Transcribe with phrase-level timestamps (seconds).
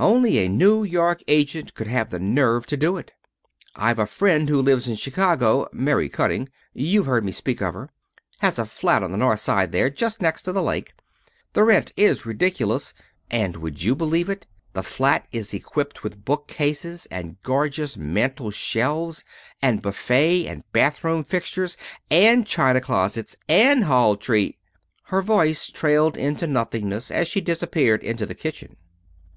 [0.00, 3.12] "Only a New York agent could have the nerve to do it.
[3.76, 6.48] I've a friend who lives in Chicago Mary Cutting.
[6.74, 7.90] You've heard me speak of her.
[8.40, 10.92] Has a flat on the north side there, just next door to the lake.
[11.52, 12.94] The rent is ridiculous;
[13.30, 14.48] and would you believe it?
[14.72, 19.22] the flat is equipped with bookcases, and gorgeous mantel shelves,
[19.62, 21.76] and buffet, and bathroom fixtures,
[22.10, 24.58] and china closets, and hall tree"
[25.12, 28.74] Her voice trailed into nothingness as she disappeared into the kitchen.